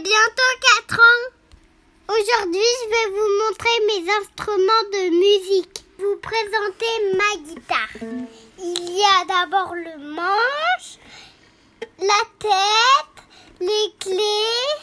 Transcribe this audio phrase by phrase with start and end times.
[0.00, 0.54] Bientôt
[0.86, 1.26] 4 ans.
[2.08, 5.84] Aujourd'hui, je vais vous montrer mes instruments de musique.
[5.98, 7.96] Vous présenter ma guitare.
[8.58, 10.98] Il y a d'abord le manche,
[11.98, 13.24] la tête,
[13.58, 14.76] les clés,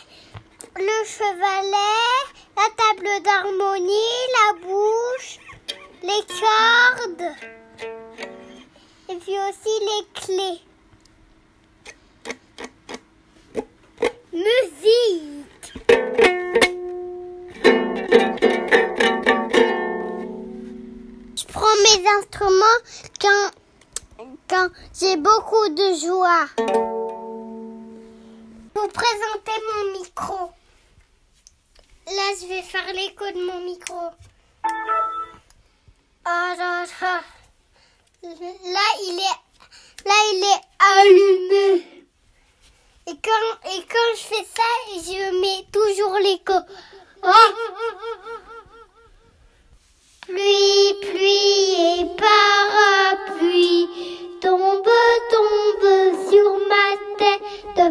[0.75, 2.25] le chevalet,
[2.57, 5.39] la table d'harmonie, la bouche,
[6.03, 7.35] les cordes
[9.07, 10.61] et puis aussi les clés.
[21.55, 22.81] Prends mes instruments
[23.21, 23.51] quand,
[24.49, 24.69] quand
[24.99, 26.47] j'ai beaucoup de joie.
[28.73, 30.51] Pour présenter mon micro.
[32.07, 34.09] Là, je vais faire l'écho de mon micro.
[36.27, 36.87] Oh, là,
[39.03, 39.39] il est,
[40.05, 42.05] là, il est allumé.
[43.07, 46.59] Et quand, et quand je fais ça, je mets toujours l'écho.
[47.21, 48.44] Pluie,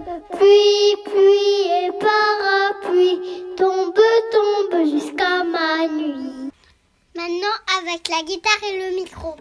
[0.05, 3.99] Pluie, pluie et parapluie, tombe,
[4.31, 6.51] tombe jusqu'à ma nuit.
[7.17, 9.35] Maintenant, avec la guitare et le micro.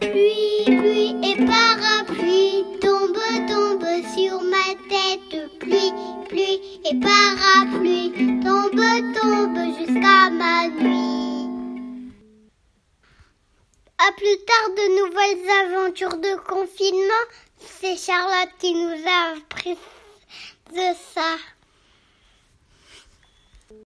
[0.00, 3.16] Pluie, pluie et parapluie, tombe,
[3.48, 5.58] tombe sur ma tête.
[5.60, 5.92] Pluie,
[6.28, 8.82] pluie et parapluie, tombe,
[9.14, 11.48] tombe jusqu'à ma nuit.
[13.98, 17.26] À plus tard, de nouvelles aventures de confinement.
[17.60, 19.76] C'est Charlotte qui nous a appris
[20.72, 21.36] de ça.